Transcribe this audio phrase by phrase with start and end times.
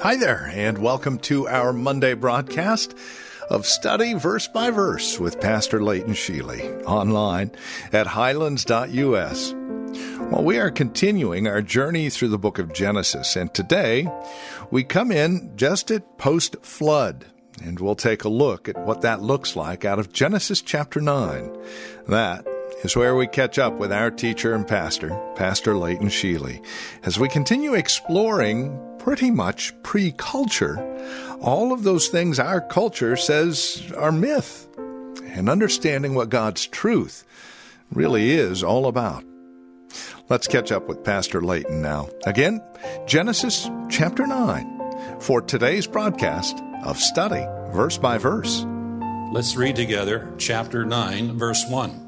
[0.00, 2.94] Hi there, and welcome to our Monday broadcast
[3.50, 7.50] of Study Verse by Verse with Pastor Leighton Sheely online
[7.92, 9.52] at highlands.us.
[9.52, 14.06] Well, we are continuing our journey through the book of Genesis, and today
[14.70, 17.26] we come in just at post flood,
[17.60, 21.56] and we'll take a look at what that looks like out of Genesis chapter 9.
[22.06, 22.46] That
[22.84, 26.64] is where we catch up with our teacher and pastor, Pastor Leighton Sheely,
[27.04, 30.76] as we continue exploring pretty much pre culture
[31.40, 37.24] all of those things our culture says are myth, and understanding what God's truth
[37.92, 39.24] really is all about.
[40.28, 42.10] Let's catch up with Pastor Leighton now.
[42.26, 42.62] Again,
[43.06, 48.64] Genesis chapter 9 for today's broadcast of Study Verse by Verse.
[49.32, 52.07] Let's read together chapter 9, verse 1.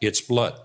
[0.00, 0.58] its blood.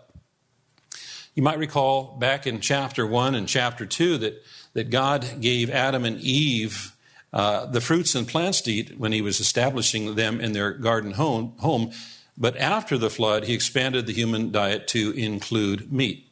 [1.34, 4.44] You might recall back in chapter 1 and chapter 2 that
[4.74, 6.96] that God gave Adam and Eve
[7.34, 11.12] uh, the fruits and plants to eat when he was establishing them in their garden
[11.12, 11.92] home, home.
[12.38, 16.28] But after the flood, he expanded the human diet to include meat.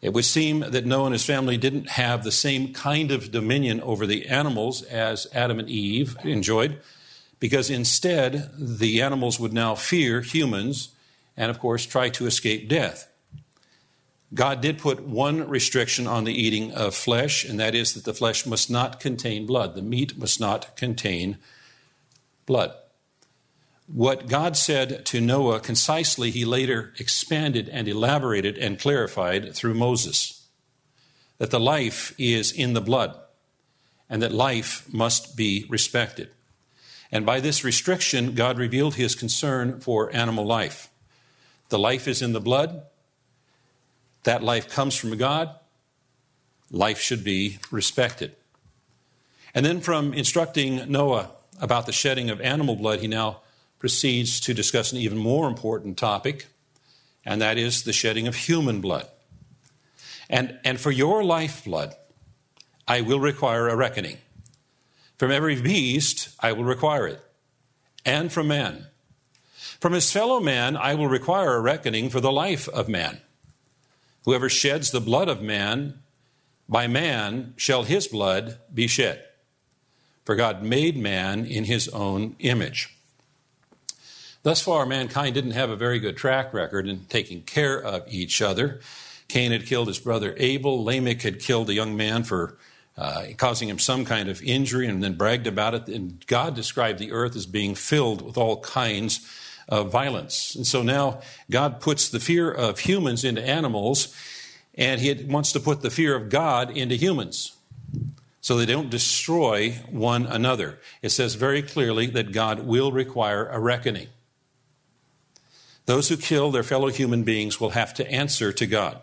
[0.00, 3.80] It would seem that Noah and his family didn't have the same kind of dominion
[3.80, 6.78] over the animals as Adam and Eve enjoyed,
[7.40, 10.90] because instead, the animals would now fear humans
[11.38, 13.10] and, of course, try to escape death.
[14.34, 18.12] God did put one restriction on the eating of flesh, and that is that the
[18.12, 19.74] flesh must not contain blood.
[19.74, 21.38] The meat must not contain
[22.44, 22.74] blood.
[23.86, 30.46] What God said to Noah concisely, he later expanded and elaborated and clarified through Moses
[31.38, 33.18] that the life is in the blood
[34.10, 36.30] and that life must be respected.
[37.10, 40.90] And by this restriction, God revealed his concern for animal life.
[41.68, 42.82] The life is in the blood,
[44.24, 45.50] that life comes from God,
[46.70, 48.34] life should be respected.
[49.54, 51.30] And then from instructing Noah
[51.60, 53.40] about the shedding of animal blood, he now
[53.78, 56.46] proceeds to discuss an even more important topic,
[57.24, 59.08] and that is the shedding of human blood.
[60.30, 61.94] And, and for your lifeblood,
[62.86, 64.18] I will require a reckoning.
[65.16, 67.20] From every beast, I will require it,
[68.04, 68.86] and from man.
[69.80, 73.20] From his fellow man, I will require a reckoning for the life of man.
[74.24, 76.00] Whoever sheds the blood of man,
[76.68, 79.22] by man shall his blood be shed.
[80.24, 82.94] For God made man in his own image.
[84.42, 88.42] Thus far, mankind didn't have a very good track record in taking care of each
[88.42, 88.80] other.
[89.28, 90.84] Cain had killed his brother Abel.
[90.84, 92.56] Lamech had killed a young man for
[92.96, 95.88] uh, causing him some kind of injury and then bragged about it.
[95.88, 99.26] And God described the earth as being filled with all kinds
[99.68, 100.54] of violence.
[100.54, 101.20] And so now
[101.50, 104.14] God puts the fear of humans into animals,
[104.74, 107.56] and He wants to put the fear of God into humans
[108.40, 110.78] so they don't destroy one another.
[111.02, 114.08] It says very clearly that God will require a reckoning.
[115.86, 119.00] Those who kill their fellow human beings will have to answer to God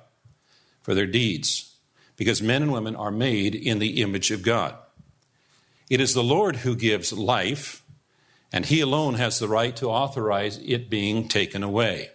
[0.82, 1.76] for their deeds
[2.16, 4.76] because men and women are made in the image of God.
[5.90, 7.84] It is the Lord who gives life
[8.56, 12.10] and he alone has the right to authorize it being taken away.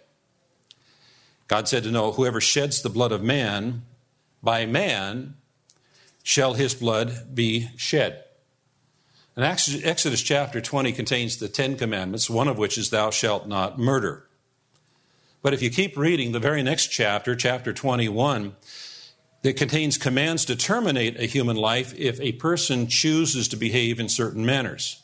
[1.47, 3.83] God said to Noah, Whoever sheds the blood of man,
[4.41, 5.35] by man
[6.23, 8.23] shall his blood be shed.
[9.35, 13.77] And Exodus chapter 20 contains the Ten Commandments, one of which is, Thou shalt not
[13.77, 14.25] murder.
[15.43, 18.55] But if you keep reading the very next chapter, chapter 21,
[19.43, 24.09] that contains commands to terminate a human life if a person chooses to behave in
[24.09, 25.00] certain manners.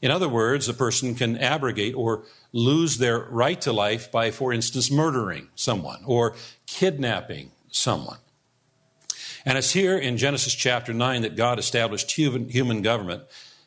[0.00, 4.52] In other words, a person can abrogate or lose their right to life by, for
[4.52, 6.36] instance, murdering someone or
[6.66, 8.18] kidnapping someone.
[9.44, 13.22] And it's here in Genesis chapter 9 that God established human, human government.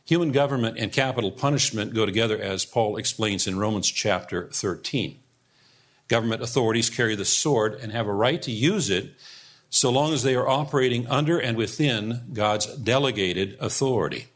[0.05, 5.19] Human government and capital punishment go together, as Paul explains in Romans chapter 13.
[6.07, 9.13] Government authorities carry the sword and have a right to use it
[9.69, 14.27] so long as they are operating under and within God's delegated authority.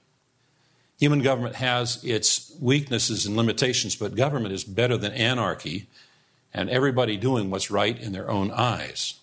[0.97, 5.87] Human government has its weaknesses and limitations, but government is better than anarchy
[6.53, 9.15] and everybody doing what's right in their own eyes.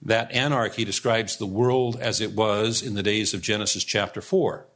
[0.00, 4.66] That anarchy describes the world as it was in the days of Genesis chapter 4,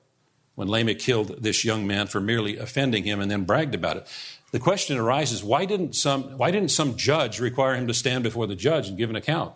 [0.54, 4.06] when Lamech killed this young man for merely offending him and then bragged about it.
[4.50, 8.46] The question arises why didn't some, why didn't some judge require him to stand before
[8.46, 9.54] the judge and give an account?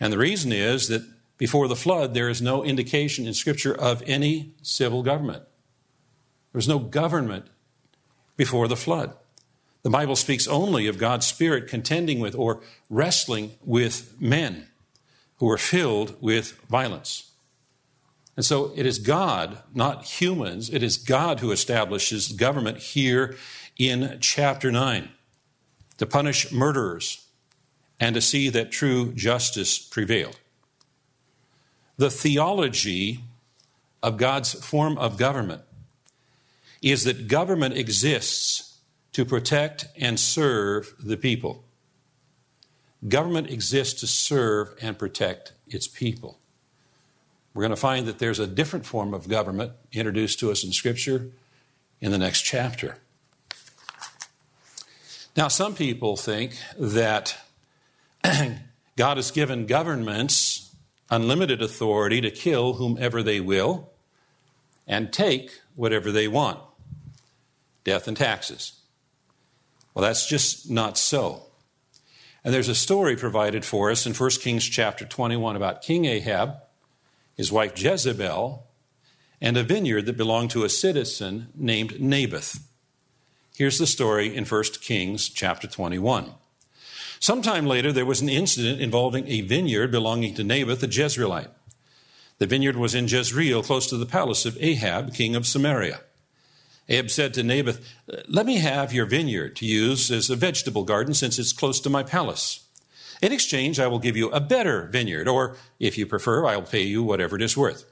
[0.00, 1.02] And the reason is that
[1.36, 5.42] before the flood, there is no indication in Scripture of any civil government.
[6.52, 7.46] There was no government
[8.36, 9.14] before the flood.
[9.82, 14.68] The Bible speaks only of God's Spirit contending with or wrestling with men
[15.36, 17.32] who are filled with violence.
[18.36, 23.36] And so it is God, not humans, it is God who establishes government here
[23.78, 25.08] in chapter 9
[25.98, 27.26] to punish murderers
[28.00, 30.38] and to see that true justice prevailed.
[31.96, 33.20] The theology
[34.02, 35.62] of God's form of government
[36.82, 38.78] is that government exists
[39.12, 41.64] to protect and serve the people.
[43.06, 46.38] Government exists to serve and protect its people.
[47.54, 50.72] We're going to find that there's a different form of government introduced to us in
[50.72, 51.30] Scripture
[52.00, 52.98] in the next chapter.
[55.36, 57.36] Now, some people think that
[58.96, 60.36] God has given governments
[61.10, 63.90] unlimited authority to kill whomever they will
[64.86, 66.60] and take whatever they want
[67.84, 68.80] death and taxes.
[69.92, 71.42] Well, that's just not so.
[72.42, 76.56] And there's a story provided for us in 1 Kings chapter 21 about King Ahab,
[77.34, 78.66] his wife Jezebel,
[79.40, 82.66] and a vineyard that belonged to a citizen named Naboth.
[83.54, 86.34] Here's the story in 1 Kings chapter 21.
[87.24, 91.48] Sometime later, there was an incident involving a vineyard belonging to Naboth the Jezreelite.
[92.36, 96.02] The vineyard was in Jezreel, close to the palace of Ahab, king of Samaria.
[96.86, 97.80] Ahab said to Naboth,
[98.28, 101.88] Let me have your vineyard to use as a vegetable garden since it's close to
[101.88, 102.66] my palace.
[103.22, 106.66] In exchange, I will give you a better vineyard, or if you prefer, I will
[106.66, 107.90] pay you whatever it is worth.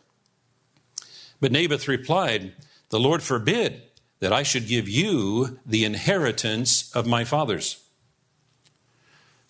[1.41, 2.53] But Naboth replied,
[2.91, 3.81] The Lord forbid
[4.21, 7.82] that I should give you the inheritance of my fathers.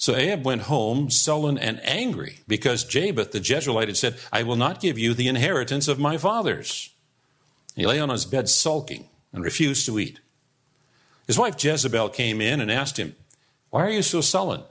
[0.03, 4.57] So Ahab went home sullen and angry because Naboth the Jezreelite had said, I will
[4.57, 6.91] not give you the inheritance of my fathers.
[7.77, 10.19] He lay on his bed sulking and refused to eat.
[11.29, 13.15] His wife Jezebel came in and asked him,
[13.71, 14.65] Why are you so sullen?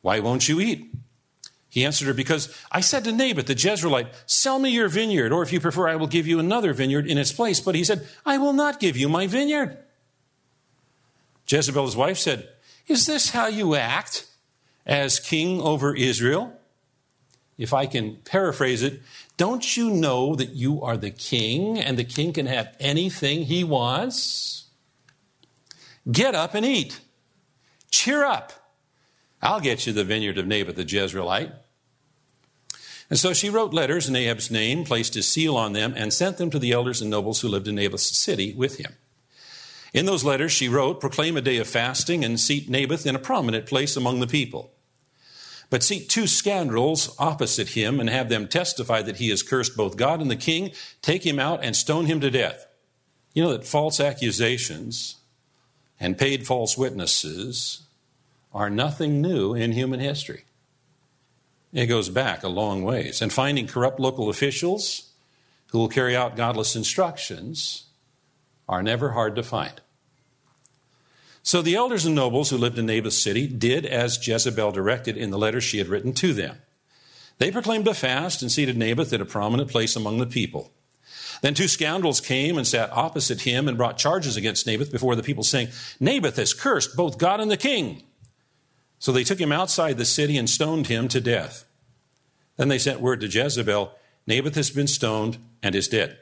[0.00, 0.94] Why won't you eat?
[1.68, 5.42] He answered her, Because I said to Naboth the Jezreelite, Sell me your vineyard, or
[5.42, 7.60] if you prefer, I will give you another vineyard in its place.
[7.60, 9.76] But he said, I will not give you my vineyard.
[11.46, 12.48] Jezebel's wife said,
[12.86, 14.24] Is this how you act?
[14.88, 16.58] As king over Israel?
[17.58, 19.02] If I can paraphrase it,
[19.36, 23.62] don't you know that you are the king and the king can have anything he
[23.62, 24.66] wants?
[26.10, 27.00] Get up and eat.
[27.90, 28.52] Cheer up.
[29.42, 31.52] I'll get you the vineyard of Naboth the Jezreelite.
[33.10, 36.36] And so she wrote letters in Ahab's name, placed his seal on them, and sent
[36.36, 38.94] them to the elders and nobles who lived in Naboth's city with him.
[39.94, 43.20] In those letters, she wrote, Proclaim a day of fasting and seat Naboth in a
[43.20, 44.72] prominent place among the people.
[45.70, 49.96] But seat two scoundrels opposite him and have them testify that he has cursed both
[49.96, 50.72] God and the king,
[51.02, 52.66] take him out and stone him to death.
[53.34, 55.16] You know that false accusations
[56.00, 57.82] and paid false witnesses
[58.52, 60.44] are nothing new in human history.
[61.72, 63.20] It goes back a long ways.
[63.20, 65.12] And finding corrupt local officials
[65.70, 67.84] who will carry out godless instructions
[68.68, 69.80] are never hard to find.
[71.42, 75.30] So the elders and nobles who lived in Naboth's city did as Jezebel directed in
[75.30, 76.56] the letter she had written to them.
[77.38, 80.72] They proclaimed a fast and seated Naboth at a prominent place among the people.
[81.40, 85.22] Then two scoundrels came and sat opposite him and brought charges against Naboth before the
[85.22, 85.68] people, saying,
[86.00, 88.02] Naboth has cursed both God and the king.
[88.98, 91.64] So they took him outside the city and stoned him to death.
[92.56, 93.92] Then they sent word to Jezebel,
[94.26, 96.18] Naboth has been stoned and is dead.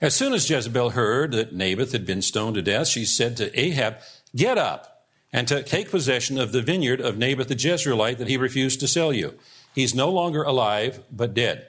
[0.00, 3.58] As soon as Jezebel heard that Naboth had been stoned to death, she said to
[3.58, 3.96] Ahab,
[4.34, 8.80] Get up and take possession of the vineyard of Naboth the Jezreelite that he refused
[8.80, 9.34] to sell you.
[9.74, 11.66] He's no longer alive, but dead.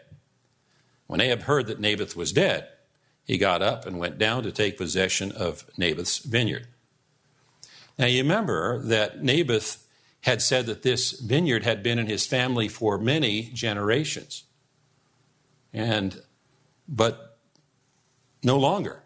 [1.07, 2.67] When Ahab heard that Naboth was dead,
[3.25, 6.67] he got up and went down to take possession of Naboth's vineyard.
[7.97, 9.85] Now you remember that Naboth
[10.21, 14.43] had said that this vineyard had been in his family for many generations.
[15.73, 16.21] And,
[16.87, 17.28] but
[18.43, 19.03] no longer,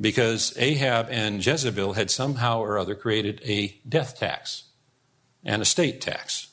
[0.00, 4.64] because Ahab and Jezebel had somehow or other created a death tax
[5.44, 6.48] and a state tax.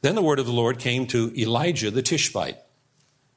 [0.00, 2.58] Then the word of the Lord came to Elijah the Tishbite,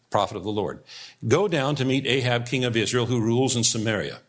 [0.10, 0.84] prophet of the Lord
[1.27, 4.20] Go down to meet Ahab, king of Israel, who rules in Samaria.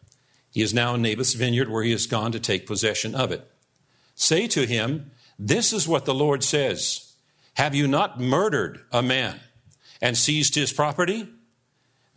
[0.50, 3.50] He is now in Naboth's vineyard, where he has gone to take possession of it.
[4.14, 7.14] Say to him, This is what the Lord says
[7.54, 9.40] Have you not murdered a man
[10.00, 11.28] and seized his property?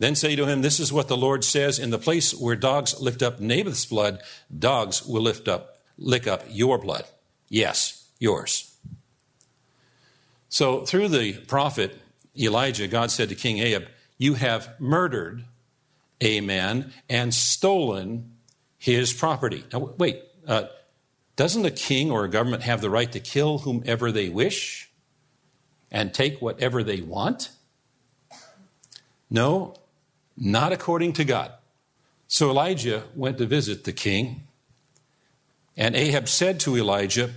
[0.00, 2.98] Then say to him, This is what the Lord says In the place where dogs
[3.00, 4.20] licked up Naboth's blood,
[4.56, 7.04] dogs will lift up, lick up your blood.
[7.48, 8.74] Yes, yours.
[10.48, 11.96] So through the prophet
[12.36, 15.44] Elijah, God said to King Ahab, You have murdered
[16.20, 18.32] a man and stolen
[18.78, 19.64] his property.
[19.70, 20.64] Now, wait, uh,
[21.36, 24.90] doesn't a king or a government have the right to kill whomever they wish
[25.90, 27.50] and take whatever they want?
[29.28, 29.74] No,
[30.40, 31.52] not according to God.
[32.26, 34.44] So Elijah went to visit the king,
[35.76, 37.30] and Ahab said to Elijah,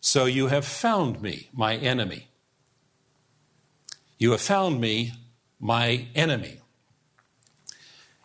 [0.00, 2.28] So you have found me, my enemy.
[4.18, 5.12] You have found me,
[5.58, 6.58] my enemy.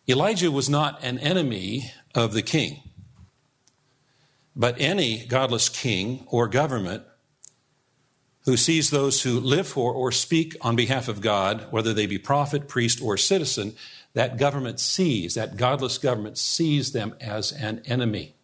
[0.07, 2.81] Elijah was not an enemy of the king.
[4.55, 7.03] But any godless king or government
[8.45, 12.17] who sees those who live for or speak on behalf of God, whether they be
[12.17, 13.75] prophet, priest, or citizen,
[14.13, 18.35] that government sees, that godless government sees them as an enemy.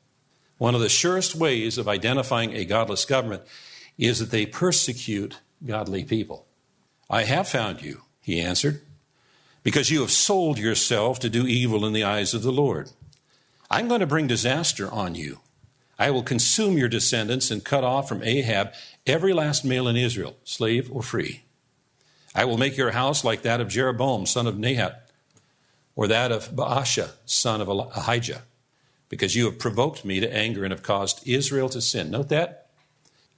[0.58, 3.44] One of the surest ways of identifying a godless government
[3.98, 6.46] is that they persecute godly people.
[7.10, 8.82] I have found you, he answered,
[9.64, 12.92] because you have sold yourself to do evil in the eyes of the Lord.
[13.70, 15.40] I'm going to bring disaster on you.
[15.98, 18.74] I will consume your descendants and cut off from Ahab
[19.08, 21.44] every last male in Israel, slave or free.
[22.34, 25.05] I will make your house like that of Jeroboam, son of Nebat,
[25.96, 28.44] or that of Baasha, son of Ahijah,
[29.10, 32.12] because you have provoked me to anger and have caused Israel to sin.
[32.12, 32.68] Note that.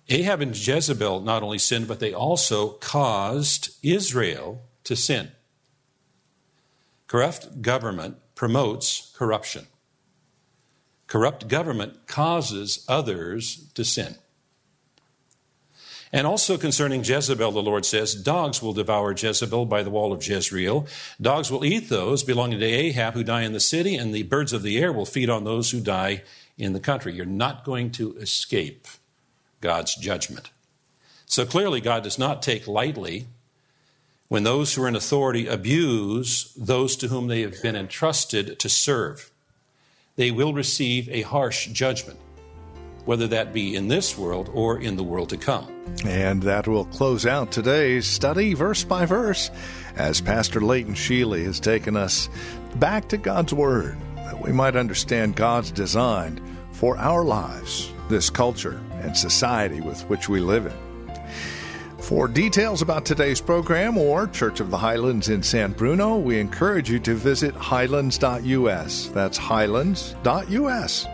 [0.10, 5.32] Ahab and Jezebel not only sinned, but they also caused Israel to sin.
[7.08, 9.68] Corrupt government promotes corruption.
[11.08, 14.16] Corrupt government causes others to sin.
[16.14, 20.26] And also concerning Jezebel, the Lord says, Dogs will devour Jezebel by the wall of
[20.26, 20.88] Jezreel.
[21.22, 24.54] Dogs will eat those belonging to Ahab who die in the city, and the birds
[24.54, 26.24] of the air will feed on those who die
[26.58, 27.14] in the country.
[27.14, 28.88] You're not going to escape
[29.60, 30.50] God's judgment.
[31.26, 33.28] So clearly, God does not take lightly
[34.30, 38.70] when those who are in authority abuse those to whom they have been entrusted to
[38.70, 39.32] serve
[40.18, 42.20] they will receive a harsh judgment,
[43.08, 45.68] whether that be in this world or in the world to come.
[46.06, 49.50] And that will close out today's study verse by verse
[49.96, 52.30] as Pastor Leighton Sheely has taken us
[52.76, 56.42] back to God's Word that we might understand God's design
[56.74, 60.78] for our lives, this culture and society with which we live in.
[62.00, 66.90] For details about today's program or Church of the Highlands in San Bruno, we encourage
[66.90, 69.08] you to visit highlands.us.
[69.08, 71.08] That's highlands.us.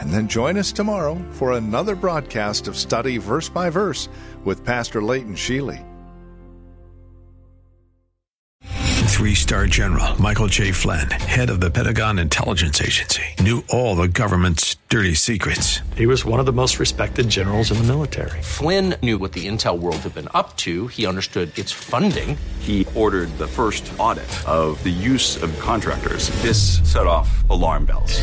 [0.00, 4.08] And then join us tomorrow for another broadcast of Study Verse by Verse
[4.44, 5.84] with Pastor Leighton Sheely.
[9.10, 10.72] Three star general Michael J.
[10.72, 15.80] Flynn, head of the Pentagon Intelligence Agency, knew all the government's dirty secrets.
[15.94, 18.40] He was one of the most respected generals in the military.
[18.40, 22.38] Flynn knew what the intel world had been up to, he understood its funding.
[22.60, 26.30] He ordered the first audit of the use of contractors.
[26.40, 28.22] This set off alarm bells.